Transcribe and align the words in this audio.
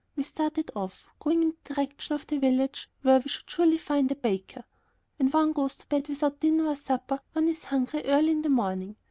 We 0.15 0.23
started 0.23 0.71
off, 0.75 1.07
going 1.19 1.43
in 1.43 1.53
the 1.63 1.75
direction 1.75 2.15
of 2.15 2.25
the 2.25 2.39
village 2.39 2.89
where 3.03 3.19
we 3.19 3.29
should 3.29 3.47
surely 3.47 3.77
find 3.77 4.11
a 4.11 4.15
baker: 4.15 4.63
when 5.17 5.29
one 5.29 5.53
goes 5.53 5.75
to 5.75 5.85
bed 5.87 6.07
without 6.07 6.39
dinner 6.39 6.65
or 6.65 6.75
supper 6.75 7.19
one 7.33 7.47
is 7.47 7.65
hungry 7.65 8.01
early 8.05 8.31
in 8.31 8.41
the 8.41 8.49
morning. 8.49 8.95